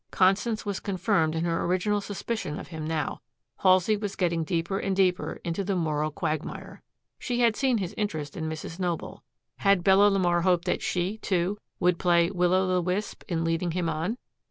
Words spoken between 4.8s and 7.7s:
deeper into the moral quagmire. She had